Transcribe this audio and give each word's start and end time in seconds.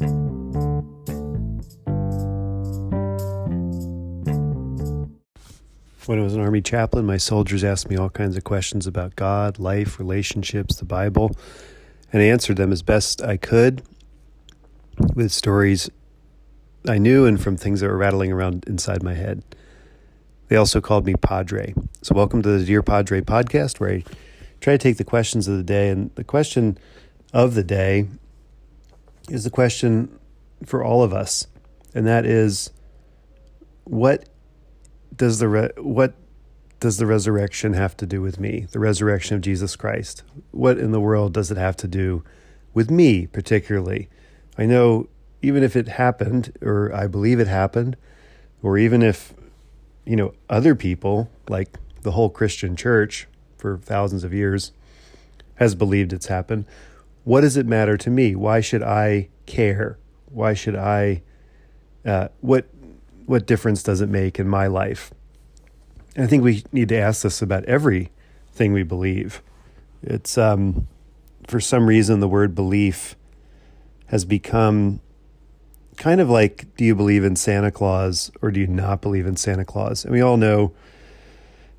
When 0.00 0.08
I 6.18 6.22
was 6.22 6.34
an 6.34 6.40
Army 6.40 6.62
chaplain, 6.62 7.04
my 7.04 7.18
soldiers 7.18 7.62
asked 7.62 7.90
me 7.90 7.96
all 7.96 8.08
kinds 8.08 8.34
of 8.36 8.44
questions 8.44 8.86
about 8.86 9.14
God, 9.14 9.58
life, 9.58 9.98
relationships, 9.98 10.76
the 10.76 10.86
Bible, 10.86 11.36
and 12.12 12.22
I 12.22 12.26
answered 12.26 12.56
them 12.56 12.72
as 12.72 12.80
best 12.80 13.20
I 13.20 13.36
could 13.36 13.82
with 15.14 15.32
stories 15.32 15.90
I 16.88 16.96
knew 16.96 17.26
and 17.26 17.38
from 17.38 17.58
things 17.58 17.80
that 17.80 17.88
were 17.88 17.98
rattling 17.98 18.32
around 18.32 18.64
inside 18.66 19.02
my 19.02 19.14
head. 19.14 19.42
They 20.48 20.56
also 20.56 20.80
called 20.80 21.04
me 21.04 21.14
Padre. 21.14 21.74
So, 22.00 22.14
welcome 22.14 22.40
to 22.40 22.58
the 22.58 22.64
Dear 22.64 22.82
Padre 22.82 23.20
podcast, 23.20 23.80
where 23.80 23.90
I 23.90 24.04
try 24.62 24.74
to 24.74 24.78
take 24.78 24.96
the 24.96 25.04
questions 25.04 25.46
of 25.46 25.58
the 25.58 25.62
day. 25.62 25.90
And 25.90 26.10
the 26.14 26.24
question 26.24 26.78
of 27.34 27.54
the 27.54 27.62
day 27.62 28.08
is 29.30 29.44
the 29.44 29.50
question 29.50 30.18
for 30.66 30.84
all 30.84 31.02
of 31.02 31.12
us, 31.14 31.46
and 31.94 32.06
that 32.06 32.26
is 32.26 32.70
what 33.84 34.28
does 35.14 35.38
the 35.38 35.48
re- 35.48 35.70
what 35.78 36.14
does 36.80 36.96
the 36.96 37.06
resurrection 37.06 37.74
have 37.74 37.96
to 37.98 38.06
do 38.06 38.20
with 38.22 38.40
me? 38.40 38.66
The 38.72 38.78
resurrection 38.78 39.36
of 39.36 39.42
Jesus 39.42 39.76
Christ. 39.76 40.22
What 40.50 40.78
in 40.78 40.92
the 40.92 41.00
world 41.00 41.34
does 41.34 41.50
it 41.50 41.56
have 41.56 41.76
to 41.78 41.88
do 41.88 42.24
with 42.74 42.90
me 42.90 43.26
particularly? 43.26 44.08
I 44.58 44.66
know 44.66 45.08
even 45.42 45.62
if 45.62 45.76
it 45.76 45.88
happened 45.88 46.52
or 46.60 46.94
I 46.94 47.06
believe 47.06 47.40
it 47.40 47.46
happened 47.46 47.96
or 48.62 48.78
even 48.78 49.02
if 49.02 49.32
you 50.04 50.16
know 50.16 50.34
other 50.48 50.74
people 50.74 51.30
like 51.48 51.78
the 52.02 52.12
whole 52.12 52.30
Christian 52.30 52.76
church 52.76 53.26
for 53.58 53.78
thousands 53.78 54.24
of 54.24 54.32
years 54.32 54.72
has 55.56 55.74
believed 55.74 56.12
it's 56.12 56.26
happened, 56.26 56.64
what 57.24 57.42
does 57.42 57.56
it 57.56 57.66
matter 57.66 57.96
to 57.96 58.10
me? 58.10 58.34
Why 58.34 58.60
should 58.60 58.82
I 58.82 59.28
care? 59.46 59.98
Why 60.26 60.54
should 60.54 60.76
I 60.76 61.22
uh, 62.04 62.28
what 62.40 62.66
what 63.26 63.46
difference 63.46 63.82
does 63.82 64.00
it 64.00 64.08
make 64.08 64.38
in 64.38 64.48
my 64.48 64.66
life? 64.66 65.12
And 66.16 66.24
I 66.24 66.26
think 66.26 66.42
we 66.42 66.64
need 66.72 66.88
to 66.88 66.98
ask 66.98 67.22
this 67.22 67.42
about 67.42 67.64
everything 67.66 68.72
we 68.72 68.82
believe. 68.82 69.42
It's 70.02 70.36
um, 70.38 70.88
for 71.46 71.60
some 71.60 71.86
reason 71.86 72.20
the 72.20 72.28
word 72.28 72.54
belief 72.54 73.16
has 74.06 74.24
become 74.24 75.00
kind 75.96 76.20
of 76.20 76.30
like 76.30 76.66
do 76.76 76.84
you 76.84 76.94
believe 76.94 77.22
in 77.22 77.36
Santa 77.36 77.70
Claus 77.70 78.30
or 78.40 78.50
do 78.50 78.58
you 78.58 78.66
not 78.66 79.02
believe 79.02 79.26
in 79.26 79.36
Santa 79.36 79.64
Claus? 79.64 80.04
And 80.04 80.12
we 80.12 80.20
all 80.20 80.36
know 80.36 80.72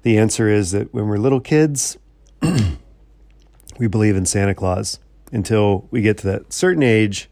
the 0.03 0.17
answer 0.17 0.47
is 0.47 0.71
that 0.71 0.93
when 0.93 1.07
we're 1.07 1.17
little 1.17 1.41
kids, 1.41 1.97
we 3.79 3.87
believe 3.87 4.15
in 4.15 4.25
Santa 4.25 4.55
Claus 4.55 4.99
until 5.31 5.87
we 5.91 6.01
get 6.01 6.17
to 6.19 6.27
that 6.27 6.53
certain 6.53 6.83
age 6.83 7.29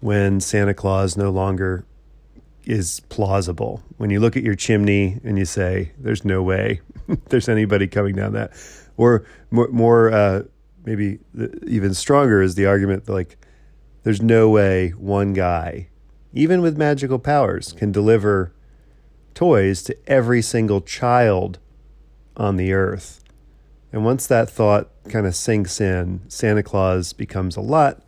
when 0.00 0.40
Santa 0.40 0.74
Claus 0.74 1.16
no 1.16 1.30
longer 1.30 1.84
is 2.64 3.00
plausible. 3.08 3.82
When 3.96 4.10
you 4.10 4.20
look 4.20 4.36
at 4.36 4.42
your 4.42 4.54
chimney 4.54 5.20
and 5.24 5.38
you 5.38 5.44
say, 5.44 5.92
"There's 5.98 6.24
no 6.24 6.42
way 6.42 6.80
there's 7.28 7.48
anybody 7.48 7.86
coming 7.86 8.14
down 8.14 8.32
that," 8.34 8.52
or 8.96 9.24
more, 9.50 9.68
more 9.68 10.12
uh, 10.12 10.42
maybe 10.84 11.18
even 11.66 11.94
stronger 11.94 12.42
is 12.42 12.54
the 12.54 12.66
argument 12.66 13.06
that, 13.06 13.12
like, 13.12 13.38
there's 14.02 14.20
no 14.20 14.50
way 14.50 14.90
one 14.90 15.32
guy, 15.32 15.88
even 16.32 16.60
with 16.60 16.76
magical 16.76 17.18
powers, 17.18 17.72
can 17.72 17.90
deliver 17.90 18.52
toys 19.34 19.82
to 19.82 19.96
every 20.06 20.42
single 20.42 20.80
child 20.80 21.58
on 22.36 22.56
the 22.56 22.72
earth. 22.72 23.23
And 23.94 24.04
once 24.04 24.26
that 24.26 24.50
thought 24.50 24.90
kind 25.08 25.24
of 25.24 25.36
sinks 25.36 25.80
in, 25.80 26.20
Santa 26.26 26.64
Claus 26.64 27.12
becomes 27.12 27.54
a 27.54 27.60
lot 27.60 28.02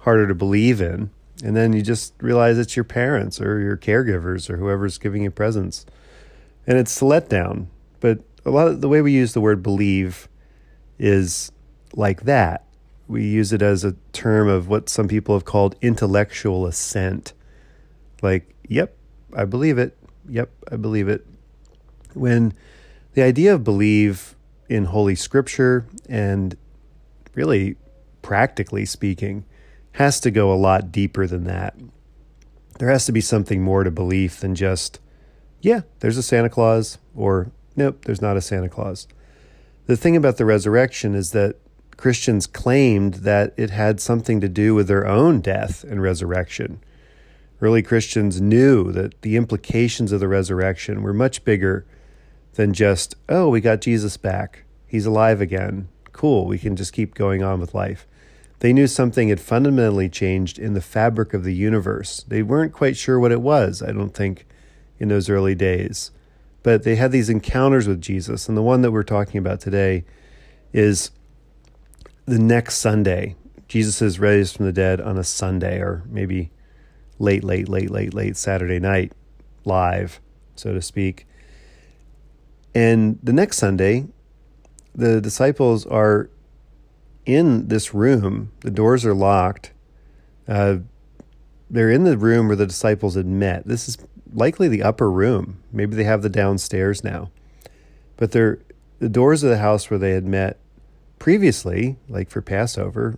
harder 0.00 0.28
to 0.28 0.34
believe 0.34 0.82
in 0.82 1.10
and 1.42 1.56
then 1.56 1.72
you 1.72 1.82
just 1.82 2.14
realize 2.20 2.58
it's 2.58 2.76
your 2.76 2.84
parents 2.84 3.40
or 3.40 3.60
your 3.60 3.76
caregivers 3.76 4.50
or 4.50 4.56
whoever's 4.56 4.98
giving 4.98 5.22
you 5.22 5.30
presents. 5.30 5.86
And 6.66 6.78
it's 6.78 7.00
a 7.00 7.04
letdown. 7.04 7.66
But 8.00 8.20
a 8.44 8.50
lot 8.50 8.68
of 8.68 8.80
the 8.80 8.88
way 8.88 9.00
we 9.00 9.12
use 9.12 9.32
the 9.32 9.40
word 9.40 9.62
believe 9.62 10.28
is 10.98 11.52
like 11.94 12.22
that. 12.22 12.66
We 13.08 13.26
use 13.26 13.52
it 13.52 13.62
as 13.62 13.84
a 13.84 13.96
term 14.12 14.48
of 14.48 14.68
what 14.68 14.88
some 14.88 15.08
people 15.08 15.34
have 15.34 15.44
called 15.44 15.76
intellectual 15.80 16.66
assent. 16.66 17.32
Like, 18.22 18.54
yep, 18.68 18.96
I 19.34 19.44
believe 19.44 19.78
it. 19.78 19.96
Yep, 20.28 20.50
I 20.70 20.76
believe 20.76 21.08
it. 21.08 21.26
When 22.12 22.52
the 23.14 23.22
idea 23.22 23.54
of 23.54 23.64
believe 23.64 24.36
in 24.70 24.84
Holy 24.84 25.16
Scripture 25.16 25.84
and 26.08 26.56
really 27.34 27.76
practically 28.22 28.86
speaking 28.86 29.44
has 29.92 30.20
to 30.20 30.30
go 30.30 30.52
a 30.52 30.54
lot 30.54 30.92
deeper 30.92 31.26
than 31.26 31.44
that. 31.44 31.74
There 32.78 32.88
has 32.88 33.04
to 33.06 33.12
be 33.12 33.20
something 33.20 33.62
more 33.62 33.82
to 33.82 33.90
belief 33.90 34.38
than 34.40 34.54
just, 34.54 35.00
yeah, 35.60 35.80
there's 35.98 36.16
a 36.16 36.22
Santa 36.22 36.48
Claus, 36.48 36.98
or 37.16 37.50
nope, 37.74 38.04
there's 38.04 38.22
not 38.22 38.36
a 38.36 38.40
Santa 38.40 38.68
Claus. 38.68 39.08
The 39.86 39.96
thing 39.96 40.14
about 40.14 40.36
the 40.36 40.44
resurrection 40.44 41.16
is 41.16 41.32
that 41.32 41.56
Christians 41.96 42.46
claimed 42.46 43.14
that 43.14 43.52
it 43.56 43.70
had 43.70 44.00
something 44.00 44.40
to 44.40 44.48
do 44.48 44.74
with 44.74 44.86
their 44.86 45.06
own 45.06 45.40
death 45.40 45.82
and 45.82 46.00
resurrection. 46.00 46.80
Early 47.60 47.82
Christians 47.82 48.40
knew 48.40 48.92
that 48.92 49.20
the 49.22 49.36
implications 49.36 50.12
of 50.12 50.20
the 50.20 50.28
resurrection 50.28 51.02
were 51.02 51.12
much 51.12 51.44
bigger 51.44 51.84
than 52.54 52.72
just, 52.72 53.14
oh, 53.28 53.48
we 53.48 53.60
got 53.60 53.80
Jesus 53.80 54.16
back. 54.16 54.64
He's 54.86 55.06
alive 55.06 55.40
again. 55.40 55.88
Cool, 56.12 56.46
we 56.46 56.58
can 56.58 56.76
just 56.76 56.92
keep 56.92 57.14
going 57.14 57.42
on 57.42 57.60
with 57.60 57.74
life. 57.74 58.06
They 58.60 58.72
knew 58.72 58.86
something 58.86 59.28
had 59.28 59.40
fundamentally 59.40 60.08
changed 60.08 60.58
in 60.58 60.74
the 60.74 60.82
fabric 60.82 61.32
of 61.32 61.44
the 61.44 61.54
universe. 61.54 62.24
They 62.28 62.42
weren't 62.42 62.74
quite 62.74 62.96
sure 62.96 63.18
what 63.18 63.32
it 63.32 63.40
was, 63.40 63.82
I 63.82 63.92
don't 63.92 64.14
think, 64.14 64.46
in 64.98 65.08
those 65.08 65.30
early 65.30 65.54
days. 65.54 66.10
But 66.62 66.82
they 66.82 66.96
had 66.96 67.10
these 67.10 67.30
encounters 67.30 67.88
with 67.88 68.02
Jesus. 68.02 68.48
And 68.48 68.56
the 68.56 68.62
one 68.62 68.82
that 68.82 68.90
we're 68.90 69.02
talking 69.02 69.38
about 69.38 69.60
today 69.60 70.04
is 70.74 71.10
the 72.26 72.38
next 72.38 72.76
Sunday. 72.76 73.34
Jesus 73.66 74.02
is 74.02 74.18
raised 74.18 74.56
from 74.56 74.66
the 74.66 74.72
dead 74.72 75.00
on 75.00 75.16
a 75.16 75.24
Sunday, 75.24 75.78
or 75.78 76.02
maybe 76.06 76.50
late, 77.18 77.44
late, 77.44 77.68
late, 77.68 77.90
late, 77.90 78.12
late 78.12 78.36
Saturday 78.36 78.78
night, 78.78 79.12
live, 79.64 80.20
so 80.54 80.74
to 80.74 80.82
speak. 80.82 81.26
And 82.74 83.18
the 83.22 83.32
next 83.32 83.56
Sunday, 83.56 84.06
the 84.94 85.20
disciples 85.20 85.86
are 85.86 86.30
in 87.26 87.68
this 87.68 87.94
room. 87.94 88.52
The 88.60 88.70
doors 88.70 89.04
are 89.04 89.14
locked. 89.14 89.72
Uh, 90.46 90.78
they're 91.68 91.90
in 91.90 92.04
the 92.04 92.18
room 92.18 92.48
where 92.48 92.56
the 92.56 92.66
disciples 92.66 93.14
had 93.14 93.26
met. 93.26 93.66
This 93.66 93.88
is 93.88 93.98
likely 94.32 94.68
the 94.68 94.82
upper 94.82 95.10
room. 95.10 95.62
Maybe 95.72 95.96
they 95.96 96.04
have 96.04 96.22
the 96.22 96.28
downstairs 96.28 97.04
now. 97.04 97.30
But 98.16 98.32
they're 98.32 98.58
the 98.98 99.08
doors 99.08 99.42
of 99.42 99.50
the 99.50 99.58
house 99.58 99.88
where 99.90 99.98
they 99.98 100.12
had 100.12 100.26
met 100.26 100.58
previously, 101.18 101.96
like 102.08 102.30
for 102.30 102.42
Passover 102.42 103.16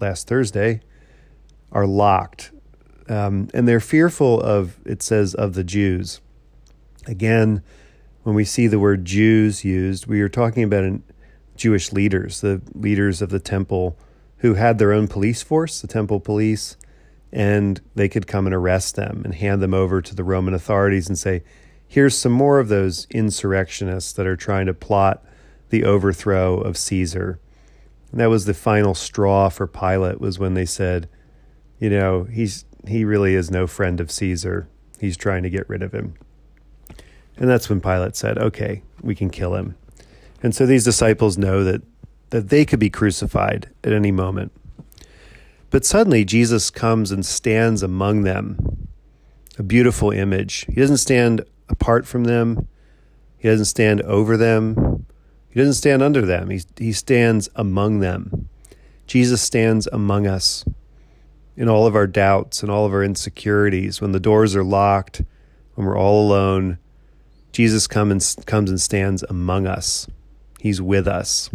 last 0.00 0.26
Thursday, 0.26 0.80
are 1.70 1.86
locked. 1.86 2.52
Um, 3.08 3.48
and 3.52 3.66
they're 3.66 3.80
fearful 3.80 4.40
of, 4.40 4.78
it 4.84 5.02
says, 5.02 5.34
of 5.34 5.54
the 5.54 5.64
Jews. 5.64 6.20
Again, 7.06 7.62
when 8.22 8.34
we 8.34 8.44
see 8.44 8.66
the 8.66 8.78
word 8.78 9.04
Jews 9.04 9.64
used, 9.64 10.06
we 10.06 10.20
are 10.20 10.28
talking 10.28 10.62
about 10.62 10.84
an 10.84 11.02
Jewish 11.56 11.92
leaders, 11.92 12.40
the 12.40 12.62
leaders 12.74 13.22
of 13.22 13.30
the 13.30 13.38
temple 13.38 13.98
who 14.38 14.54
had 14.54 14.78
their 14.78 14.92
own 14.92 15.06
police 15.06 15.42
force, 15.42 15.80
the 15.80 15.86
temple 15.86 16.18
police, 16.18 16.76
and 17.32 17.80
they 17.94 18.08
could 18.08 18.26
come 18.26 18.46
and 18.46 18.54
arrest 18.54 18.96
them 18.96 19.22
and 19.24 19.34
hand 19.34 19.62
them 19.62 19.74
over 19.74 20.02
to 20.02 20.14
the 20.14 20.24
Roman 20.24 20.54
authorities 20.54 21.08
and 21.08 21.18
say, 21.18 21.42
here's 21.86 22.16
some 22.16 22.32
more 22.32 22.58
of 22.58 22.68
those 22.68 23.06
insurrectionists 23.10 24.12
that 24.14 24.26
are 24.26 24.36
trying 24.36 24.66
to 24.66 24.74
plot 24.74 25.24
the 25.68 25.84
overthrow 25.84 26.58
of 26.58 26.76
Caesar. 26.76 27.38
And 28.10 28.20
that 28.20 28.30
was 28.30 28.44
the 28.44 28.54
final 28.54 28.94
straw 28.94 29.48
for 29.48 29.66
Pilate 29.66 30.20
was 30.20 30.38
when 30.38 30.54
they 30.54 30.66
said, 30.66 31.08
you 31.78 31.88
know, 31.88 32.24
he's 32.24 32.64
he 32.86 33.04
really 33.04 33.34
is 33.34 33.50
no 33.50 33.66
friend 33.66 34.00
of 34.00 34.10
Caesar. 34.10 34.68
He's 34.98 35.16
trying 35.16 35.44
to 35.44 35.50
get 35.50 35.68
rid 35.68 35.82
of 35.82 35.92
him. 35.92 36.14
And 37.36 37.48
that's 37.48 37.68
when 37.68 37.80
Pilate 37.80 38.16
said, 38.16 38.38
okay, 38.38 38.82
we 39.00 39.14
can 39.14 39.30
kill 39.30 39.54
him. 39.54 39.76
And 40.42 40.54
so 40.54 40.66
these 40.66 40.84
disciples 40.84 41.38
know 41.38 41.64
that, 41.64 41.82
that 42.30 42.48
they 42.48 42.64
could 42.64 42.78
be 42.78 42.90
crucified 42.90 43.68
at 43.84 43.92
any 43.92 44.10
moment. 44.10 44.52
But 45.70 45.84
suddenly 45.84 46.24
Jesus 46.24 46.70
comes 46.70 47.10
and 47.10 47.24
stands 47.24 47.82
among 47.82 48.22
them, 48.22 48.88
a 49.58 49.62
beautiful 49.62 50.10
image. 50.10 50.66
He 50.68 50.74
doesn't 50.74 50.98
stand 50.98 51.44
apart 51.68 52.06
from 52.06 52.24
them, 52.24 52.68
he 53.38 53.48
doesn't 53.48 53.64
stand 53.66 54.02
over 54.02 54.36
them, 54.36 55.06
he 55.52 55.60
doesn't 55.60 55.74
stand 55.74 56.02
under 56.02 56.24
them. 56.24 56.48
He, 56.48 56.62
he 56.78 56.92
stands 56.92 57.50
among 57.54 58.00
them. 58.00 58.48
Jesus 59.06 59.42
stands 59.42 59.86
among 59.92 60.26
us 60.26 60.64
in 61.58 61.68
all 61.68 61.86
of 61.86 61.94
our 61.94 62.06
doubts 62.06 62.62
and 62.62 62.70
all 62.70 62.86
of 62.86 62.92
our 62.94 63.04
insecurities. 63.04 64.00
When 64.00 64.12
the 64.12 64.20
doors 64.20 64.56
are 64.56 64.64
locked, 64.64 65.20
when 65.74 65.86
we're 65.86 65.98
all 65.98 66.26
alone, 66.26 66.78
Jesus 67.52 67.86
come 67.86 68.10
and, 68.10 68.36
comes 68.46 68.70
and 68.70 68.80
stands 68.80 69.22
among 69.24 69.66
us. 69.66 70.08
He's 70.58 70.80
with 70.80 71.06
us. 71.06 71.50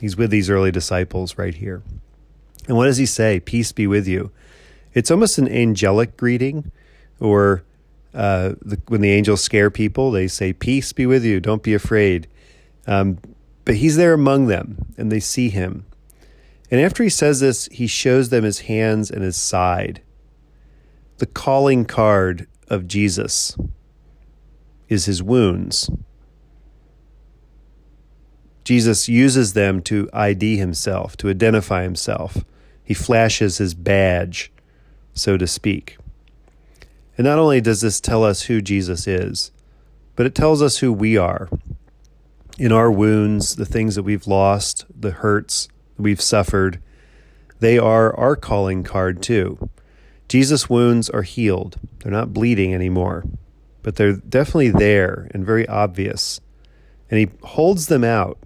He's 0.00 0.16
with 0.16 0.30
these 0.30 0.50
early 0.50 0.72
disciples 0.72 1.38
right 1.38 1.54
here. 1.54 1.82
And 2.66 2.76
what 2.76 2.86
does 2.86 2.96
he 2.96 3.06
say? 3.06 3.40
Peace 3.40 3.72
be 3.72 3.86
with 3.86 4.08
you. 4.08 4.30
It's 4.94 5.10
almost 5.10 5.38
an 5.38 5.48
angelic 5.48 6.16
greeting, 6.16 6.70
or 7.20 7.64
uh, 8.14 8.54
the, 8.60 8.80
when 8.88 9.00
the 9.00 9.12
angels 9.12 9.42
scare 9.42 9.70
people, 9.70 10.10
they 10.10 10.28
say, 10.28 10.52
Peace 10.52 10.92
be 10.92 11.06
with 11.06 11.24
you, 11.24 11.40
don't 11.40 11.62
be 11.62 11.74
afraid. 11.74 12.28
Um, 12.86 13.18
but 13.64 13.76
he's 13.76 13.96
there 13.96 14.12
among 14.12 14.46
them, 14.46 14.86
and 14.96 15.10
they 15.10 15.20
see 15.20 15.48
him. 15.48 15.86
And 16.70 16.80
after 16.80 17.02
he 17.02 17.08
says 17.08 17.40
this, 17.40 17.66
he 17.66 17.86
shows 17.86 18.30
them 18.30 18.44
his 18.44 18.60
hands 18.60 19.10
and 19.10 19.22
his 19.22 19.36
side. 19.36 20.02
The 21.18 21.26
calling 21.26 21.84
card 21.84 22.48
of 22.68 22.88
Jesus 22.88 23.56
is 24.92 25.06
his 25.06 25.22
wounds. 25.22 25.90
Jesus 28.64 29.08
uses 29.08 29.54
them 29.54 29.82
to 29.82 30.08
ID 30.12 30.56
himself, 30.56 31.16
to 31.16 31.28
identify 31.28 31.82
himself. 31.82 32.44
He 32.84 32.94
flashes 32.94 33.58
his 33.58 33.74
badge, 33.74 34.52
so 35.14 35.36
to 35.36 35.46
speak. 35.46 35.96
And 37.16 37.24
not 37.24 37.38
only 37.38 37.60
does 37.60 37.80
this 37.80 38.00
tell 38.00 38.22
us 38.22 38.42
who 38.42 38.60
Jesus 38.60 39.06
is, 39.06 39.50
but 40.14 40.26
it 40.26 40.34
tells 40.34 40.62
us 40.62 40.78
who 40.78 40.92
we 40.92 41.16
are. 41.16 41.48
In 42.58 42.70
our 42.70 42.90
wounds, 42.90 43.56
the 43.56 43.66
things 43.66 43.94
that 43.96 44.02
we've 44.02 44.26
lost, 44.26 44.84
the 44.94 45.10
hurts 45.10 45.68
we've 45.98 46.20
suffered, 46.20 46.80
they 47.60 47.78
are 47.78 48.14
our 48.16 48.36
calling 48.36 48.82
card 48.84 49.22
too. 49.22 49.70
Jesus' 50.28 50.70
wounds 50.70 51.10
are 51.10 51.22
healed. 51.22 51.78
They're 51.98 52.12
not 52.12 52.32
bleeding 52.32 52.74
anymore, 52.74 53.24
but 53.82 53.96
they're 53.96 54.14
definitely 54.16 54.70
there 54.70 55.28
and 55.32 55.44
very 55.44 55.66
obvious. 55.68 56.40
And 57.10 57.18
he 57.18 57.28
holds 57.42 57.86
them 57.86 58.04
out 58.04 58.38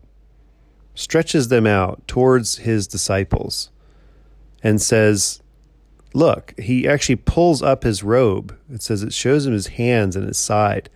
stretches 0.97 1.49
them 1.49 1.67
out 1.67 2.03
towards 2.09 2.57
his 2.57 2.89
disciples 2.89 3.71
and 4.63 4.83
says, 4.83 5.41
Look, 6.15 6.55
he 6.59 6.89
actually 6.89 7.17
pulls 7.17 7.61
up 7.63 7.85
his 7.85 8.03
robe. 8.03 8.57
It 8.73 8.83
says 8.83 9.03
it 9.03 9.13
shows 9.13 9.47
him 9.47 9.53
his 9.53 9.67
hands 9.69 10.17
and 10.17 10.27
his 10.27 10.39
side. 10.39 10.89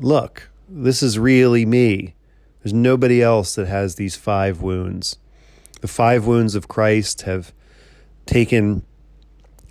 Look, 0.00 0.48
this 0.68 1.02
is 1.02 1.18
really 1.18 1.66
me. 1.66 2.14
There's 2.62 2.72
nobody 2.72 3.20
else 3.20 3.56
that 3.56 3.66
has 3.66 3.96
these 3.96 4.14
five 4.14 4.62
wounds. 4.62 5.18
The 5.80 5.88
five 5.88 6.24
wounds 6.24 6.54
of 6.54 6.68
Christ 6.68 7.22
have 7.22 7.52
taken 8.24 8.84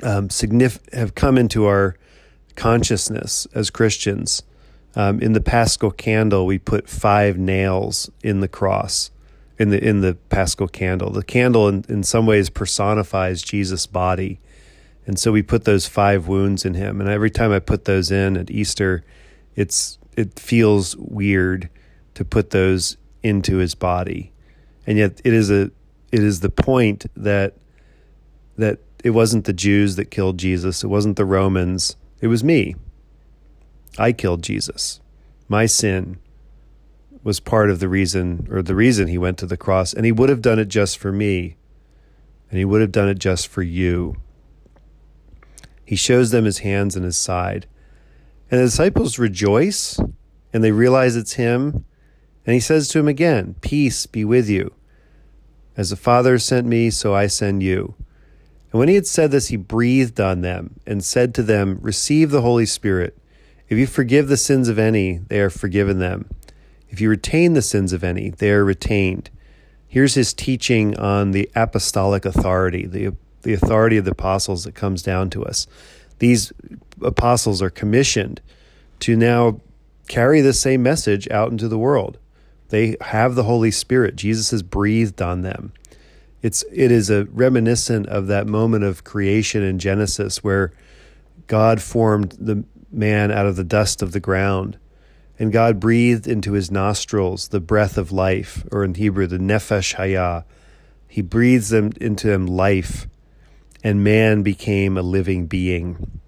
um, 0.03 0.27
signif- 0.27 0.93
have 0.93 1.15
come 1.15 1.37
into 1.37 1.65
our 1.65 1.95
consciousness 2.55 3.47
as 3.53 3.69
Christians. 3.69 4.43
Um, 4.95 5.21
in 5.21 5.33
the 5.33 5.41
Paschal 5.41 5.91
candle, 5.91 6.45
we 6.45 6.59
put 6.59 6.89
five 6.89 7.37
nails 7.37 8.09
in 8.23 8.41
the 8.41 8.47
cross 8.47 9.09
in 9.61 9.69
the 9.69 9.87
in 9.87 10.01
the 10.01 10.15
Paschal 10.29 10.67
candle. 10.67 11.11
The 11.11 11.23
candle 11.23 11.67
in, 11.67 11.85
in 11.87 12.01
some 12.01 12.25
ways 12.25 12.49
personifies 12.49 13.43
Jesus' 13.43 13.85
body. 13.85 14.39
And 15.05 15.19
so 15.19 15.31
we 15.31 15.43
put 15.43 15.65
those 15.65 15.87
five 15.87 16.27
wounds 16.27 16.65
in 16.65 16.73
him. 16.73 16.99
And 16.99 17.07
every 17.07 17.29
time 17.29 17.51
I 17.51 17.59
put 17.59 17.85
those 17.85 18.09
in 18.09 18.37
at 18.37 18.49
Easter, 18.49 19.03
it's 19.55 19.99
it 20.17 20.39
feels 20.39 20.95
weird 20.97 21.69
to 22.15 22.25
put 22.25 22.49
those 22.49 22.97
into 23.21 23.57
his 23.57 23.75
body. 23.75 24.31
And 24.87 24.97
yet 24.97 25.21
it 25.23 25.33
is 25.33 25.51
a 25.51 25.69
it 26.11 26.23
is 26.23 26.39
the 26.39 26.49
point 26.49 27.05
that 27.15 27.53
that 28.57 28.79
it 29.03 29.11
wasn't 29.11 29.45
the 29.45 29.53
Jews 29.53 29.95
that 29.95 30.05
killed 30.05 30.39
Jesus, 30.39 30.83
it 30.83 30.87
wasn't 30.87 31.17
the 31.17 31.25
Romans, 31.25 31.95
it 32.21 32.27
was 32.27 32.43
me. 32.43 32.75
I 33.97 34.13
killed 34.13 34.43
Jesus. 34.43 35.01
My 35.49 35.65
sin 35.65 36.19
was 37.23 37.39
part 37.39 37.69
of 37.69 37.79
the 37.79 37.89
reason, 37.89 38.47
or 38.49 38.61
the 38.61 38.75
reason 38.75 39.07
he 39.07 39.17
went 39.17 39.37
to 39.39 39.45
the 39.45 39.57
cross, 39.57 39.93
and 39.93 40.05
he 40.05 40.11
would 40.11 40.29
have 40.29 40.41
done 40.41 40.59
it 40.59 40.69
just 40.69 40.97
for 40.97 41.11
me, 41.11 41.55
and 42.49 42.57
he 42.57 42.65
would 42.65 42.81
have 42.81 42.91
done 42.91 43.09
it 43.09 43.19
just 43.19 43.47
for 43.47 43.61
you. 43.61 44.15
He 45.83 45.95
shows 45.95 46.31
them 46.31 46.45
his 46.45 46.59
hands 46.59 46.95
and 46.95 47.03
his 47.03 47.17
side. 47.17 47.67
And 48.49 48.59
the 48.59 48.65
disciples 48.65 49.19
rejoice, 49.19 49.99
and 50.53 50.63
they 50.63 50.71
realize 50.71 51.15
it's 51.15 51.33
him. 51.33 51.85
And 52.45 52.53
he 52.53 52.59
says 52.59 52.87
to 52.89 52.99
him 52.99 53.07
again, 53.07 53.55
Peace 53.61 54.05
be 54.05 54.25
with 54.25 54.49
you. 54.49 54.73
As 55.77 55.89
the 55.89 55.95
Father 55.95 56.37
sent 56.39 56.67
me, 56.67 56.89
so 56.89 57.13
I 57.13 57.27
send 57.27 57.61
you. 57.61 57.95
And 58.71 58.79
when 58.79 58.87
he 58.87 58.95
had 58.95 59.07
said 59.07 59.31
this, 59.31 59.49
he 59.49 59.57
breathed 59.57 60.19
on 60.19 60.41
them 60.41 60.79
and 60.87 61.03
said 61.03 61.35
to 61.35 61.43
them, 61.43 61.79
Receive 61.81 62.31
the 62.31 62.41
Holy 62.41 62.65
Spirit. 62.65 63.17
If 63.67 63.77
you 63.77 63.87
forgive 63.87 64.27
the 64.27 64.37
sins 64.37 64.69
of 64.69 64.79
any, 64.79 65.17
they 65.17 65.39
are 65.39 65.49
forgiven 65.49 65.99
them. 65.99 66.29
If 66.89 66.99
you 66.99 67.09
retain 67.09 67.53
the 67.53 67.61
sins 67.61 67.93
of 67.93 68.03
any, 68.03 68.29
they 68.29 68.51
are 68.51 68.65
retained. 68.65 69.29
Here's 69.87 70.15
his 70.15 70.33
teaching 70.33 70.97
on 70.97 71.31
the 71.31 71.49
apostolic 71.55 72.25
authority, 72.25 72.85
the, 72.85 73.13
the 73.43 73.53
authority 73.53 73.97
of 73.97 74.05
the 74.05 74.11
apostles 74.11 74.63
that 74.63 74.75
comes 74.75 75.03
down 75.03 75.29
to 75.31 75.43
us. 75.43 75.67
These 76.19 76.53
apostles 77.01 77.61
are 77.61 77.69
commissioned 77.69 78.41
to 79.01 79.15
now 79.15 79.59
carry 80.07 80.41
the 80.41 80.53
same 80.53 80.83
message 80.83 81.29
out 81.29 81.51
into 81.51 81.67
the 81.67 81.77
world. 81.77 82.19
They 82.69 82.95
have 83.01 83.35
the 83.35 83.43
Holy 83.43 83.71
Spirit. 83.71 84.15
Jesus 84.15 84.51
has 84.51 84.63
breathed 84.63 85.21
on 85.21 85.41
them. 85.41 85.73
It's 86.41 86.63
it 86.71 86.91
is 86.91 87.09
a 87.09 87.25
reminiscent 87.25 88.07
of 88.07 88.27
that 88.27 88.47
moment 88.47 88.83
of 88.83 89.03
creation 89.03 89.63
in 89.63 89.79
Genesis 89.79 90.43
where 90.43 90.71
God 91.47 91.81
formed 91.81 92.31
the 92.39 92.63
man 92.91 93.31
out 93.31 93.45
of 93.45 93.55
the 93.55 93.63
dust 93.63 94.01
of 94.01 94.11
the 94.11 94.19
ground 94.19 94.77
and 95.41 95.51
God 95.51 95.79
breathed 95.79 96.27
into 96.27 96.51
his 96.51 96.69
nostrils 96.69 97.47
the 97.47 97.59
breath 97.59 97.97
of 97.97 98.11
life, 98.11 98.63
or 98.71 98.83
in 98.83 98.93
Hebrew, 98.93 99.25
the 99.25 99.39
nefesh 99.39 99.95
hayah. 99.95 100.43
He 101.07 101.23
breathes 101.23 101.69
them 101.69 101.89
into 101.99 102.31
him 102.31 102.45
life, 102.45 103.07
and 103.83 104.03
man 104.03 104.43
became 104.43 104.99
a 104.99 105.01
living 105.01 105.47
being. 105.47 106.21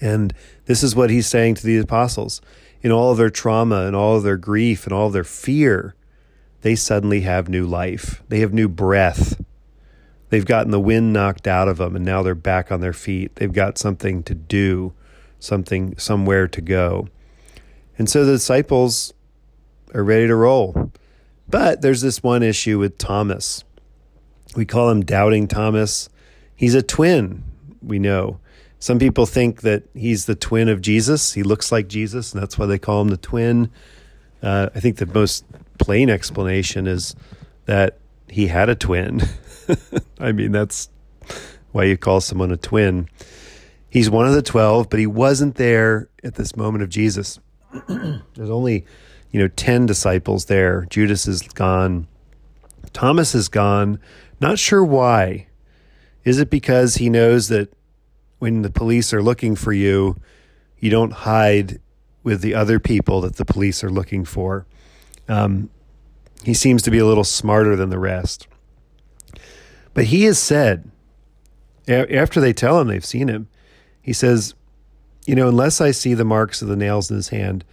And 0.00 0.32
this 0.66 0.84
is 0.84 0.94
what 0.94 1.10
he's 1.10 1.26
saying 1.26 1.56
to 1.56 1.66
the 1.66 1.78
apostles. 1.78 2.40
In 2.82 2.92
all 2.92 3.10
of 3.10 3.18
their 3.18 3.30
trauma 3.30 3.86
and 3.86 3.96
all 3.96 4.18
of 4.18 4.22
their 4.22 4.36
grief 4.36 4.84
and 4.86 4.92
all 4.92 5.08
of 5.08 5.12
their 5.12 5.24
fear, 5.24 5.96
they 6.62 6.76
suddenly 6.76 7.22
have 7.22 7.48
new 7.48 7.66
life. 7.66 8.22
They 8.28 8.40
have 8.40 8.52
new 8.52 8.68
breath. 8.68 9.42
They've 10.28 10.44
gotten 10.44 10.70
the 10.70 10.80
wind 10.80 11.12
knocked 11.12 11.46
out 11.46 11.68
of 11.68 11.78
them 11.78 11.96
and 11.96 12.04
now 12.04 12.22
they're 12.22 12.34
back 12.34 12.70
on 12.70 12.80
their 12.80 12.92
feet. 12.92 13.36
They've 13.36 13.52
got 13.52 13.78
something 13.78 14.22
to 14.24 14.34
do, 14.34 14.92
something 15.38 15.96
somewhere 15.98 16.46
to 16.48 16.60
go. 16.60 17.08
And 17.98 18.08
so 18.08 18.24
the 18.24 18.32
disciples 18.32 19.12
are 19.92 20.04
ready 20.04 20.26
to 20.26 20.36
roll. 20.36 20.92
But 21.48 21.82
there's 21.82 22.00
this 22.00 22.22
one 22.22 22.42
issue 22.42 22.78
with 22.78 22.96
Thomas. 22.96 23.64
We 24.54 24.64
call 24.64 24.90
him 24.90 25.04
Doubting 25.04 25.48
Thomas. 25.48 26.08
He's 26.54 26.74
a 26.74 26.82
twin, 26.82 27.42
we 27.82 27.98
know. 27.98 28.38
Some 28.78 28.98
people 28.98 29.26
think 29.26 29.62
that 29.62 29.82
he's 29.94 30.26
the 30.26 30.34
twin 30.34 30.68
of 30.68 30.80
Jesus. 30.80 31.34
He 31.34 31.42
looks 31.42 31.70
like 31.70 31.88
Jesus, 31.88 32.32
and 32.32 32.40
that's 32.40 32.56
why 32.56 32.66
they 32.66 32.78
call 32.78 33.02
him 33.02 33.08
the 33.08 33.16
twin. 33.16 33.70
Uh, 34.42 34.70
I 34.74 34.80
think 34.80 34.96
the 34.96 35.06
most 35.06 35.44
plain 35.80 36.10
explanation 36.10 36.86
is 36.86 37.16
that 37.66 37.98
he 38.28 38.46
had 38.46 38.68
a 38.68 38.74
twin. 38.74 39.22
I 40.20 40.32
mean, 40.32 40.52
that's 40.52 40.88
why 41.72 41.84
you 41.84 41.96
call 41.96 42.20
someone 42.20 42.52
a 42.52 42.56
twin. 42.56 43.08
He's 43.88 44.08
one 44.08 44.26
of 44.26 44.34
the 44.34 44.42
12, 44.42 44.88
but 44.88 45.00
he 45.00 45.06
wasn't 45.06 45.56
there 45.56 46.08
at 46.22 46.36
this 46.36 46.56
moment 46.56 46.84
of 46.84 46.90
Jesus. 46.90 47.40
There's 47.88 48.50
only, 48.50 48.86
you 49.32 49.40
know, 49.40 49.48
10 49.48 49.86
disciples 49.86 50.44
there. 50.44 50.86
Judas 50.90 51.26
is 51.26 51.42
gone. 51.42 52.06
Thomas 52.92 53.34
is 53.34 53.48
gone. 53.48 53.98
Not 54.40 54.58
sure 54.58 54.84
why. 54.84 55.48
Is 56.24 56.38
it 56.38 56.50
because 56.50 56.96
he 56.96 57.08
knows 57.08 57.48
that 57.48 57.72
when 58.38 58.62
the 58.62 58.70
police 58.70 59.12
are 59.12 59.22
looking 59.22 59.56
for 59.56 59.72
you, 59.72 60.16
you 60.78 60.90
don't 60.90 61.12
hide 61.12 61.80
with 62.22 62.42
the 62.42 62.54
other 62.54 62.78
people 62.78 63.20
that 63.22 63.36
the 63.36 63.44
police 63.44 63.82
are 63.82 63.90
looking 63.90 64.24
for? 64.24 64.66
Um, 65.30 65.70
he 66.42 66.54
seems 66.54 66.82
to 66.82 66.90
be 66.90 66.98
a 66.98 67.06
little 67.06 67.24
smarter 67.24 67.76
than 67.76 67.88
the 67.90 67.98
rest. 67.98 68.48
But 69.94 70.06
he 70.06 70.24
has 70.24 70.38
said, 70.38 70.90
after 71.88 72.40
they 72.40 72.52
tell 72.52 72.80
him 72.80 72.88
they've 72.88 73.04
seen 73.04 73.28
him, 73.28 73.48
he 74.02 74.12
says, 74.12 74.54
you 75.26 75.36
know, 75.36 75.48
unless 75.48 75.80
I 75.80 75.92
see 75.92 76.14
the 76.14 76.24
marks 76.24 76.62
of 76.62 76.68
the 76.68 76.76
nails 76.76 77.10
in 77.10 77.16
his 77.16 77.28
hand, 77.28 77.64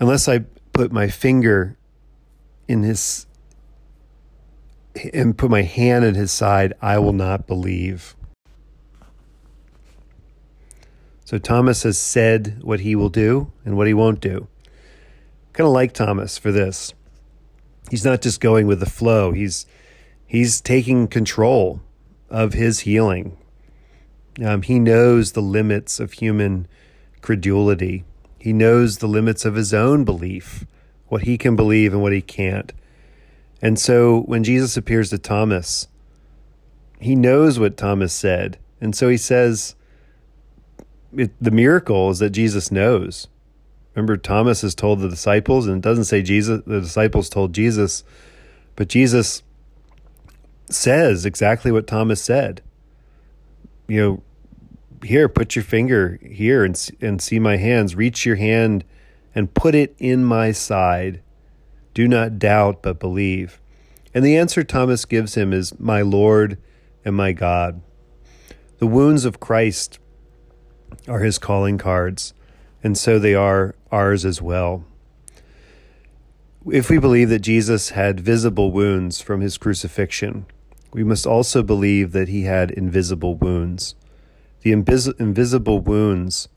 unless 0.00 0.28
I 0.28 0.40
put 0.72 0.90
my 0.90 1.08
finger 1.08 1.76
in 2.66 2.82
his 2.82 3.26
and 5.14 5.38
put 5.38 5.50
my 5.50 5.62
hand 5.62 6.04
in 6.04 6.16
his 6.16 6.32
side, 6.32 6.72
I 6.82 6.98
will 6.98 7.12
not 7.12 7.46
believe. 7.46 8.16
So 11.24 11.38
Thomas 11.38 11.84
has 11.84 11.98
said 11.98 12.58
what 12.62 12.80
he 12.80 12.96
will 12.96 13.10
do 13.10 13.52
and 13.64 13.76
what 13.76 13.86
he 13.86 13.94
won't 13.94 14.18
do. 14.18 14.48
Kind 15.58 15.66
of 15.66 15.74
like 15.74 15.92
Thomas 15.92 16.38
for 16.38 16.52
this. 16.52 16.94
He's 17.90 18.04
not 18.04 18.22
just 18.22 18.40
going 18.40 18.66
with 18.68 18.78
the 18.78 18.88
flow. 18.88 19.32
He's 19.32 19.66
he's 20.24 20.60
taking 20.60 21.08
control 21.08 21.80
of 22.30 22.52
his 22.52 22.80
healing, 22.80 23.36
um, 24.44 24.62
he 24.62 24.78
knows 24.78 25.32
the 25.32 25.42
limits 25.42 25.98
of 25.98 26.12
human 26.12 26.68
credulity. 27.22 28.04
He 28.38 28.52
knows 28.52 28.98
the 28.98 29.08
limits 29.08 29.44
of 29.44 29.56
his 29.56 29.74
own 29.74 30.04
belief, 30.04 30.64
what 31.08 31.22
he 31.22 31.36
can 31.36 31.56
believe 31.56 31.92
and 31.92 32.02
what 32.02 32.12
he 32.12 32.22
can't. 32.22 32.72
And 33.60 33.78
so 33.78 34.20
when 34.20 34.44
Jesus 34.44 34.76
appears 34.76 35.10
to 35.10 35.18
Thomas, 35.18 35.88
he 37.00 37.16
knows 37.16 37.58
what 37.58 37.76
Thomas 37.76 38.12
said 38.12 38.58
And 38.80 38.94
so 38.94 39.08
he 39.08 39.16
says, 39.16 39.74
it, 41.16 41.32
the 41.40 41.50
miracle 41.50 42.10
is 42.10 42.20
that 42.20 42.30
Jesus 42.30 42.70
knows. 42.70 43.26
Remember, 43.98 44.16
Thomas 44.16 44.60
has 44.60 44.76
told 44.76 45.00
the 45.00 45.08
disciples, 45.08 45.66
and 45.66 45.78
it 45.78 45.82
doesn't 45.82 46.04
say 46.04 46.22
Jesus, 46.22 46.62
the 46.64 46.80
disciples 46.80 47.28
told 47.28 47.52
Jesus, 47.52 48.04
but 48.76 48.86
Jesus 48.86 49.42
says 50.70 51.26
exactly 51.26 51.72
what 51.72 51.88
Thomas 51.88 52.22
said. 52.22 52.62
You 53.88 54.00
know, 54.00 54.22
here, 55.02 55.28
put 55.28 55.56
your 55.56 55.64
finger 55.64 56.20
here 56.22 56.64
and, 56.64 56.90
and 57.00 57.20
see 57.20 57.40
my 57.40 57.56
hands. 57.56 57.96
Reach 57.96 58.24
your 58.24 58.36
hand 58.36 58.84
and 59.34 59.52
put 59.52 59.74
it 59.74 59.96
in 59.98 60.24
my 60.24 60.52
side. 60.52 61.20
Do 61.92 62.06
not 62.06 62.38
doubt, 62.38 62.82
but 62.82 63.00
believe. 63.00 63.60
And 64.14 64.24
the 64.24 64.36
answer 64.36 64.62
Thomas 64.62 65.06
gives 65.06 65.34
him 65.34 65.52
is, 65.52 65.76
My 65.80 66.02
Lord 66.02 66.56
and 67.04 67.16
my 67.16 67.32
God. 67.32 67.82
The 68.78 68.86
wounds 68.86 69.24
of 69.24 69.40
Christ 69.40 69.98
are 71.08 71.18
his 71.18 71.40
calling 71.40 71.78
cards, 71.78 72.32
and 72.82 72.96
so 72.96 73.18
they 73.18 73.34
are 73.34 73.74
ours 73.90 74.24
as 74.24 74.40
well. 74.40 74.84
If 76.70 76.90
we 76.90 76.98
believe 76.98 77.28
that 77.30 77.40
Jesus 77.40 77.90
had 77.90 78.20
visible 78.20 78.70
wounds 78.72 79.20
from 79.20 79.40
his 79.40 79.58
crucifixion, 79.58 80.46
we 80.92 81.04
must 81.04 81.26
also 81.26 81.62
believe 81.62 82.12
that 82.12 82.28
he 82.28 82.42
had 82.42 82.70
invisible 82.70 83.34
wounds. 83.34 83.94
The 84.62 84.72
invis- 84.72 85.18
invisible 85.20 85.80
wounds 85.80 86.48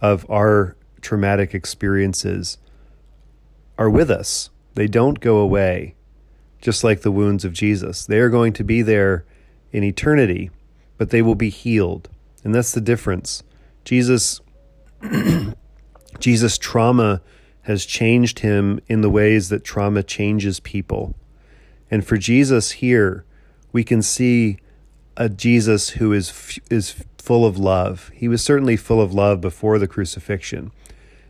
of 0.00 0.28
our 0.30 0.76
traumatic 1.00 1.54
experiences 1.54 2.58
are 3.78 3.90
with 3.90 4.10
us, 4.10 4.50
they 4.74 4.86
don't 4.86 5.20
go 5.20 5.38
away, 5.38 5.94
just 6.60 6.84
like 6.84 7.02
the 7.02 7.10
wounds 7.10 7.44
of 7.44 7.52
Jesus. 7.52 8.04
They 8.06 8.18
are 8.18 8.28
going 8.28 8.52
to 8.54 8.64
be 8.64 8.82
there 8.82 9.24
in 9.72 9.84
eternity, 9.84 10.50
but 10.98 11.10
they 11.10 11.22
will 11.22 11.34
be 11.34 11.50
healed. 11.50 12.08
And 12.44 12.54
that's 12.54 12.72
the 12.72 12.80
difference. 12.80 13.42
Jesus 13.84 14.40
Jesus 16.20 16.58
trauma 16.58 17.20
has 17.62 17.84
changed 17.84 18.40
him 18.40 18.80
in 18.86 19.00
the 19.00 19.10
ways 19.10 19.48
that 19.48 19.64
trauma 19.64 20.02
changes 20.02 20.60
people. 20.60 21.14
And 21.90 22.06
for 22.06 22.16
Jesus 22.16 22.72
here, 22.72 23.24
we 23.72 23.84
can 23.84 24.02
see 24.02 24.58
a 25.16 25.28
Jesus 25.28 25.90
who 25.90 26.12
is 26.12 26.60
is 26.70 27.04
full 27.18 27.44
of 27.44 27.58
love. 27.58 28.10
He 28.14 28.28
was 28.28 28.42
certainly 28.42 28.76
full 28.76 29.00
of 29.00 29.12
love 29.12 29.40
before 29.40 29.78
the 29.78 29.88
crucifixion. 29.88 30.70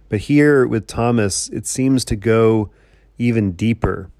But 0.08 0.20
here 0.20 0.66
with 0.66 0.86
Thomas, 0.86 1.48
it 1.48 1.66
seems 1.66 2.04
to 2.06 2.16
go 2.16 2.70
even 3.18 3.52
deeper 3.52 4.10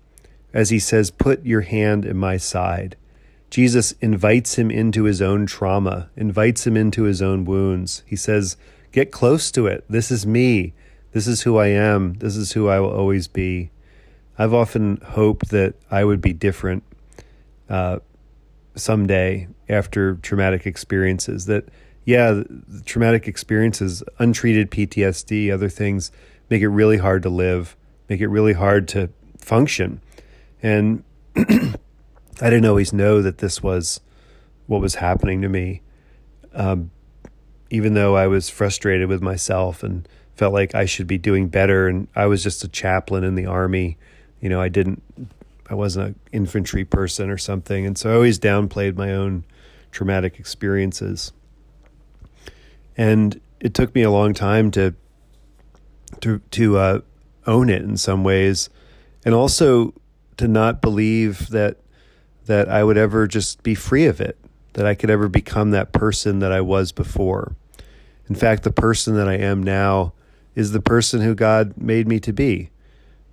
as 0.57 0.71
he 0.71 0.79
says, 0.79 1.11
Put 1.11 1.45
your 1.45 1.61
hand 1.61 2.07
in 2.07 2.17
my 2.17 2.39
side. 2.39 2.97
Jesus 3.51 3.93
invites 4.01 4.55
him 4.55 4.71
into 4.71 5.05
his 5.05 5.21
own 5.21 5.45
trauma, 5.45 6.09
invites 6.17 6.67
him 6.67 6.77
into 6.77 7.03
his 7.03 7.21
own 7.21 7.45
wounds. 7.45 8.03
He 8.07 8.17
says, 8.17 8.57
Get 8.97 9.13
close 9.13 9.51
to 9.51 9.67
it. 9.67 9.85
This 9.91 10.11
is 10.11 10.25
me. 10.25 10.73
This 11.13 11.27
is 11.27 11.43
who 11.43 11.59
I 11.59 11.67
am. 11.67 12.15
This 12.15 12.35
is 12.35 12.53
who 12.53 12.69
I 12.69 12.81
will 12.81 12.89
always 12.89 13.29
be. 13.29 13.71
I've 14.39 14.55
often 14.55 15.03
hoped 15.09 15.51
that 15.51 15.75
I 15.91 16.03
would 16.03 16.23
be 16.23 16.33
different 16.33 16.83
uh, 17.69 17.99
someday 18.75 19.49
after 19.69 20.15
traumatic 20.15 20.67
experiences. 20.67 21.45
That, 21.45 21.69
yeah, 22.07 22.43
traumatic 22.87 23.29
experiences, 23.29 24.03
untreated 24.19 24.71
PTSD, 24.71 25.53
other 25.53 25.69
things 25.69 26.11
make 26.49 26.63
it 26.63 26.69
really 26.69 26.97
hard 26.97 27.23
to 27.25 27.29
live, 27.29 27.77
make 28.09 28.23
it 28.23 28.29
really 28.29 28.55
hard 28.55 28.89
to 28.89 29.11
function. 29.37 30.01
And 30.63 31.05
I 31.37 31.75
didn't 32.41 32.65
always 32.65 32.95
know 32.95 33.21
that 33.21 33.39
this 33.39 33.63
was 33.63 34.01
what 34.67 34.81
was 34.81 34.95
happening 34.95 35.43
to 35.43 35.51
me. 35.51 35.83
Um, 36.55 36.93
even 37.71 37.95
though 37.95 38.17
I 38.17 38.27
was 38.27 38.49
frustrated 38.49 39.09
with 39.09 39.23
myself 39.23 39.83
and 39.83 40.09
felt 40.37 40.53
like 40.53 40.75
I 40.75 40.85
should 40.85 41.07
be 41.07 41.19
doing 41.19 41.49
better, 41.49 41.89
and 41.89 42.09
I 42.15 42.27
was 42.27 42.43
just 42.43 42.63
a 42.65 42.69
chaplain 42.69 43.25
in 43.25 43.35
the 43.35 43.47
army. 43.47 43.97
You 44.41 44.49
know, 44.49 44.61
I 44.61 44.69
didn't, 44.69 45.03
I 45.69 45.75
wasn't 45.75 46.09
an 46.09 46.21
infantry 46.33 46.85
person 46.85 47.31
or 47.31 47.39
something, 47.39 47.87
and 47.87 47.97
so 47.97 48.11
I 48.11 48.15
always 48.15 48.39
downplayed 48.39 48.97
my 48.97 49.13
own 49.13 49.45
traumatic 49.91 50.39
experiences. 50.39 51.33
And 52.97 53.41
it 53.61 53.75
took 53.75 53.95
me 53.95 54.03
a 54.03 54.11
long 54.11 54.35
time 54.35 54.71
to 54.73 54.95
to 56.21 56.39
to 56.51 56.79
uh, 56.79 57.01
own 57.47 57.69
it 57.69 57.83
in 57.83 57.97
some 57.97 58.23
ways, 58.25 58.69
and 59.25 59.35
also 59.35 59.95
to 60.37 60.47
not 60.47 60.81
believe 60.81 61.49
that 61.49 61.79
that 62.45 62.69
I 62.69 62.85
would 62.85 62.97
ever 62.97 63.27
just 63.27 63.63
be 63.63 63.75
free 63.75 64.07
of 64.07 64.21
it, 64.21 64.39
that 64.77 64.85
I 64.85 64.95
could 64.95 65.09
ever 65.09 65.27
become 65.27 65.71
that 65.71 65.93
person 65.93 66.41
that 66.41 66.53
I 66.53 66.61
was 66.61 66.93
before. 66.93 67.57
In 68.29 68.35
fact, 68.35 68.63
the 68.63 68.71
person 68.71 69.17
that 69.17 69.27
I 69.27 69.37
am 69.37 69.63
now 69.63 70.13
is 70.55 70.73
the 70.73 70.83
person 70.83 71.23
who 71.23 71.35
God 71.35 71.73
made 71.79 72.07
me 72.07 72.21
to 72.21 72.33
be. 72.33 72.69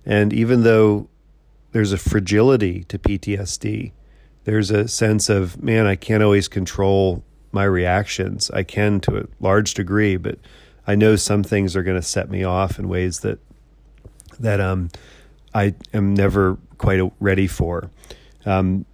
And 0.06 0.32
even 0.32 0.62
though 0.62 1.10
there's 1.72 1.92
a 1.92 1.98
fragility 1.98 2.84
to 2.84 2.98
PTSD, 2.98 3.92
there's 4.44 4.70
a 4.70 4.88
sense 4.88 5.28
of, 5.28 5.62
man, 5.62 5.86
I 5.86 5.96
can't 5.96 6.22
always 6.22 6.48
control 6.48 7.22
my 7.52 7.64
reactions. 7.64 8.50
I 8.50 8.62
can 8.62 8.98
to 9.00 9.18
a 9.18 9.24
large 9.38 9.74
degree, 9.74 10.16
but 10.16 10.38
I 10.86 10.94
know 10.94 11.14
some 11.14 11.42
things 11.42 11.76
are 11.76 11.82
going 11.82 12.00
to 12.00 12.06
set 12.06 12.30
me 12.30 12.42
off 12.42 12.78
in 12.78 12.88
ways 12.88 13.20
that 13.20 13.38
that 14.40 14.60
um, 14.60 14.88
I 15.52 15.74
am 15.92 16.14
never 16.14 16.56
quite 16.78 17.12
ready 17.20 17.46
for. 17.46 17.90
Um, 18.46 18.86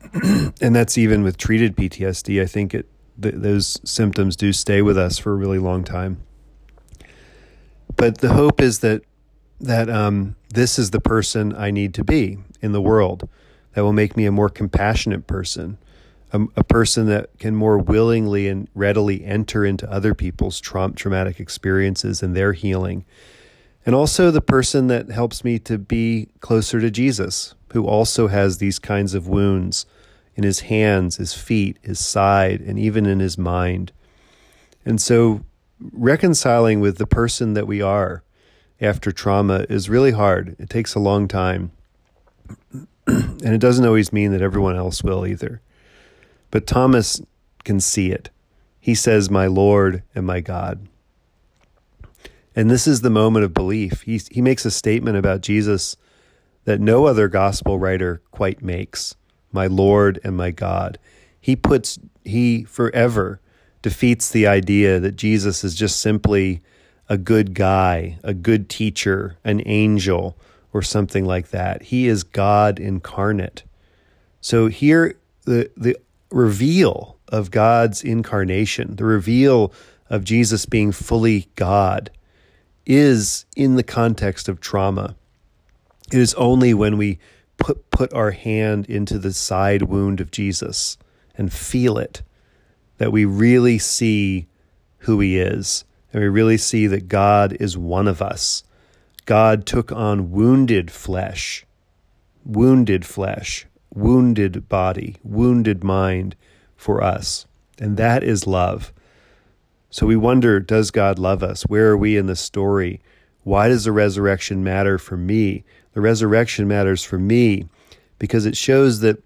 and 0.60 0.74
that's 0.74 0.96
even 0.96 1.22
with 1.22 1.36
treated 1.36 1.76
PTSD. 1.76 2.40
I 2.40 2.46
think 2.46 2.74
it 2.74 2.86
th- 3.20 3.34
those 3.36 3.80
symptoms 3.84 4.36
do 4.36 4.52
stay 4.52 4.82
with 4.82 4.96
us 4.96 5.18
for 5.18 5.32
a 5.32 5.36
really 5.36 5.58
long 5.58 5.84
time. 5.84 6.20
But 7.96 8.18
the 8.18 8.32
hope 8.32 8.60
is 8.60 8.80
that 8.80 9.02
that 9.60 9.90
um, 9.90 10.36
this 10.50 10.78
is 10.78 10.92
the 10.92 11.00
person 11.00 11.54
I 11.54 11.72
need 11.72 11.92
to 11.94 12.04
be 12.04 12.38
in 12.62 12.72
the 12.72 12.80
world 12.80 13.28
that 13.74 13.82
will 13.82 13.92
make 13.92 14.16
me 14.16 14.24
a 14.24 14.32
more 14.32 14.48
compassionate 14.48 15.26
person, 15.26 15.78
a, 16.32 16.42
a 16.56 16.64
person 16.64 17.06
that 17.06 17.36
can 17.38 17.56
more 17.56 17.76
willingly 17.76 18.48
and 18.48 18.68
readily 18.74 19.24
enter 19.24 19.64
into 19.64 19.90
other 19.90 20.14
people's 20.14 20.60
tra- 20.60 20.92
traumatic 20.94 21.40
experiences 21.40 22.22
and 22.22 22.36
their 22.36 22.52
healing. 22.52 23.04
And 23.84 23.94
also 23.94 24.30
the 24.30 24.40
person 24.40 24.86
that 24.88 25.10
helps 25.10 25.42
me 25.44 25.58
to 25.60 25.78
be 25.78 26.28
closer 26.40 26.80
to 26.80 26.90
Jesus, 26.90 27.54
who 27.72 27.86
also 27.86 28.28
has 28.28 28.58
these 28.58 28.78
kinds 28.78 29.14
of 29.14 29.28
wounds 29.28 29.86
in 30.34 30.44
his 30.44 30.60
hands, 30.60 31.16
his 31.16 31.34
feet, 31.34 31.78
his 31.82 31.98
side, 31.98 32.60
and 32.60 32.78
even 32.78 33.06
in 33.06 33.20
his 33.20 33.36
mind. 33.36 33.92
And 34.84 35.00
so 35.00 35.44
reconciling 35.92 36.80
with 36.80 36.98
the 36.98 37.06
person 37.06 37.54
that 37.54 37.66
we 37.66 37.82
are 37.82 38.22
after 38.80 39.10
trauma 39.12 39.66
is 39.68 39.90
really 39.90 40.12
hard. 40.12 40.56
It 40.58 40.70
takes 40.70 40.94
a 40.94 41.00
long 41.00 41.28
time. 41.28 41.72
and 43.06 43.42
it 43.42 43.60
doesn't 43.60 43.86
always 43.86 44.12
mean 44.12 44.32
that 44.32 44.42
everyone 44.42 44.76
else 44.76 45.02
will 45.02 45.26
either. 45.26 45.60
But 46.50 46.66
Thomas 46.66 47.20
can 47.64 47.80
see 47.80 48.10
it. 48.10 48.30
He 48.80 48.94
says, 48.94 49.30
My 49.30 49.46
Lord 49.46 50.02
and 50.14 50.24
my 50.24 50.40
God. 50.40 50.86
And 52.54 52.70
this 52.70 52.86
is 52.86 53.02
the 53.02 53.10
moment 53.10 53.44
of 53.44 53.54
belief. 53.54 54.02
He, 54.02 54.20
he 54.30 54.40
makes 54.40 54.64
a 54.64 54.70
statement 54.70 55.16
about 55.16 55.42
Jesus 55.42 55.96
that 56.68 56.82
no 56.82 57.06
other 57.06 57.28
gospel 57.28 57.78
writer 57.78 58.20
quite 58.30 58.60
makes 58.60 59.16
my 59.52 59.66
Lord 59.66 60.20
and 60.22 60.36
my 60.36 60.50
God. 60.50 60.98
He 61.40 61.56
puts, 61.56 61.98
he 62.26 62.64
forever 62.64 63.40
defeats 63.80 64.28
the 64.28 64.46
idea 64.46 65.00
that 65.00 65.16
Jesus 65.16 65.64
is 65.64 65.74
just 65.74 65.98
simply 65.98 66.60
a 67.08 67.16
good 67.16 67.54
guy, 67.54 68.18
a 68.22 68.34
good 68.34 68.68
teacher, 68.68 69.38
an 69.44 69.62
angel, 69.64 70.36
or 70.74 70.82
something 70.82 71.24
like 71.24 71.48
that. 71.52 71.84
He 71.84 72.06
is 72.06 72.22
God 72.22 72.78
incarnate. 72.78 73.62
So 74.42 74.66
here, 74.66 75.16
the, 75.46 75.70
the 75.74 75.96
reveal 76.30 77.16
of 77.28 77.50
God's 77.50 78.04
incarnation, 78.04 78.96
the 78.96 79.06
reveal 79.06 79.72
of 80.10 80.22
Jesus 80.22 80.66
being 80.66 80.92
fully 80.92 81.48
God, 81.56 82.10
is 82.84 83.46
in 83.56 83.76
the 83.76 83.82
context 83.82 84.50
of 84.50 84.60
trauma. 84.60 85.16
It 86.12 86.18
is 86.18 86.34
only 86.34 86.74
when 86.74 86.96
we 86.96 87.18
put 87.58 87.90
put 87.90 88.12
our 88.14 88.30
hand 88.30 88.86
into 88.86 89.18
the 89.18 89.32
side 89.32 89.82
wound 89.82 90.20
of 90.20 90.30
Jesus 90.30 90.96
and 91.36 91.52
feel 91.52 91.98
it 91.98 92.22
that 92.98 93.12
we 93.12 93.24
really 93.24 93.78
see 93.78 94.46
who 94.98 95.20
he 95.20 95.38
is 95.38 95.84
and 96.12 96.22
we 96.22 96.28
really 96.28 96.56
see 96.56 96.86
that 96.86 97.08
God 97.08 97.56
is 97.60 97.76
one 97.76 98.08
of 98.08 98.22
us. 98.22 98.64
God 99.26 99.66
took 99.66 99.92
on 99.92 100.30
wounded 100.30 100.90
flesh, 100.90 101.66
wounded 102.44 103.04
flesh, 103.04 103.66
wounded 103.94 104.68
body, 104.68 105.16
wounded 105.22 105.84
mind 105.84 106.34
for 106.76 107.02
us. 107.02 107.46
And 107.78 107.96
that 107.96 108.22
is 108.24 108.46
love. 108.46 108.92
So 109.90 110.06
we 110.06 110.16
wonder 110.16 110.60
does 110.60 110.90
God 110.90 111.18
love 111.18 111.42
us? 111.42 111.62
Where 111.62 111.90
are 111.90 111.96
we 111.96 112.16
in 112.16 112.26
the 112.26 112.36
story? 112.36 113.00
Why 113.42 113.68
does 113.68 113.84
the 113.84 113.92
resurrection 113.92 114.64
matter 114.64 114.98
for 114.98 115.16
me? 115.16 115.64
The 115.92 116.00
resurrection 116.00 116.68
matters 116.68 117.02
for 117.02 117.18
me 117.18 117.66
because 118.18 118.46
it 118.46 118.56
shows 118.56 119.00
that 119.00 119.22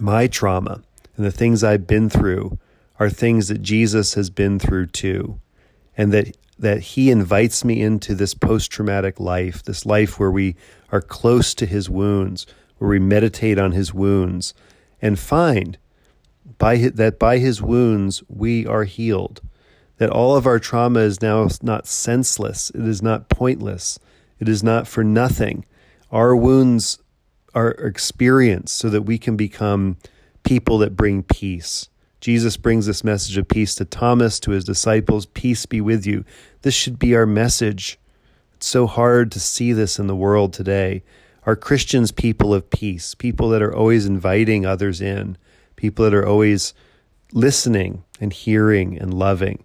my 0.00 0.26
trauma 0.26 0.82
and 1.16 1.26
the 1.26 1.30
things 1.30 1.62
I've 1.64 1.86
been 1.86 2.08
through 2.08 2.58
are 2.98 3.10
things 3.10 3.48
that 3.48 3.62
Jesus 3.62 4.14
has 4.14 4.30
been 4.30 4.58
through 4.58 4.86
too, 4.86 5.40
and 5.96 6.12
that 6.12 6.36
that 6.58 6.80
he 6.80 7.10
invites 7.10 7.64
me 7.64 7.80
into 7.80 8.14
this 8.14 8.34
post-traumatic 8.34 9.18
life, 9.18 9.62
this 9.62 9.86
life 9.86 10.20
where 10.20 10.30
we 10.30 10.54
are 10.92 11.00
close 11.00 11.54
to 11.54 11.64
his 11.64 11.88
wounds, 11.88 12.46
where 12.76 12.90
we 12.90 12.98
meditate 12.98 13.58
on 13.58 13.72
his 13.72 13.94
wounds 13.94 14.52
and 15.00 15.18
find 15.18 15.78
by 16.58 16.76
his, 16.76 16.92
that 16.92 17.18
by 17.18 17.38
his 17.38 17.62
wounds 17.62 18.22
we 18.28 18.66
are 18.66 18.84
healed. 18.84 19.40
That 19.96 20.10
all 20.10 20.36
of 20.36 20.46
our 20.46 20.58
trauma 20.58 21.00
is 21.00 21.22
now 21.22 21.48
not 21.62 21.86
senseless, 21.86 22.70
it 22.70 22.86
is 22.86 23.02
not 23.02 23.30
pointless, 23.30 23.98
it 24.38 24.48
is 24.48 24.62
not 24.62 24.86
for 24.86 25.02
nothing. 25.02 25.64
Our 26.10 26.34
wounds 26.34 26.98
are 27.54 27.70
experienced 27.70 28.76
so 28.76 28.88
that 28.90 29.02
we 29.02 29.18
can 29.18 29.36
become 29.36 29.96
people 30.42 30.78
that 30.78 30.96
bring 30.96 31.22
peace. 31.22 31.88
Jesus 32.20 32.56
brings 32.56 32.86
this 32.86 33.04
message 33.04 33.38
of 33.38 33.48
peace 33.48 33.74
to 33.76 33.84
Thomas, 33.84 34.40
to 34.40 34.50
his 34.50 34.64
disciples 34.64 35.26
Peace 35.26 35.66
be 35.66 35.80
with 35.80 36.06
you. 36.06 36.24
This 36.62 36.74
should 36.74 36.98
be 36.98 37.14
our 37.14 37.26
message. 37.26 37.98
It's 38.54 38.66
so 38.66 38.86
hard 38.86 39.32
to 39.32 39.40
see 39.40 39.72
this 39.72 39.98
in 39.98 40.06
the 40.06 40.16
world 40.16 40.52
today. 40.52 41.02
Are 41.46 41.56
Christians 41.56 42.12
people 42.12 42.52
of 42.52 42.68
peace, 42.68 43.14
people 43.14 43.48
that 43.50 43.62
are 43.62 43.74
always 43.74 44.04
inviting 44.04 44.66
others 44.66 45.00
in, 45.00 45.38
people 45.76 46.04
that 46.04 46.14
are 46.14 46.26
always 46.26 46.74
listening 47.32 48.04
and 48.20 48.32
hearing 48.32 48.98
and 48.98 49.14
loving? 49.14 49.64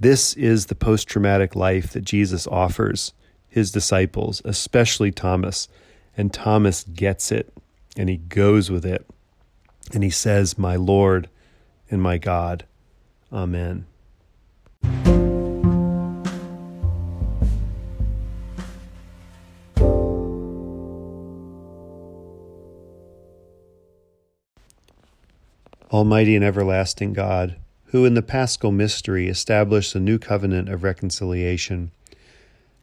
This 0.00 0.34
is 0.34 0.66
the 0.66 0.74
post 0.74 1.06
traumatic 1.06 1.54
life 1.54 1.92
that 1.92 2.04
Jesus 2.04 2.46
offers 2.48 3.12
his 3.58 3.70
disciples, 3.72 4.40
especially 4.44 5.10
Thomas. 5.10 5.68
And 6.16 6.32
Thomas 6.32 6.84
gets 6.84 7.30
it 7.30 7.52
and 7.96 8.08
he 8.08 8.16
goes 8.16 8.70
with 8.70 8.86
it. 8.86 9.04
And 9.92 10.02
he 10.02 10.10
says, 10.10 10.56
My 10.56 10.76
Lord 10.76 11.28
and 11.90 12.00
my 12.00 12.18
God. 12.18 12.64
Amen. 13.32 13.86
Almighty 25.90 26.36
and 26.36 26.44
everlasting 26.44 27.14
God, 27.14 27.56
who 27.86 28.04
in 28.04 28.12
the 28.14 28.22
paschal 28.22 28.70
mystery 28.70 29.26
established 29.26 29.94
a 29.94 30.00
new 30.00 30.18
covenant 30.18 30.68
of 30.68 30.82
reconciliation, 30.84 31.90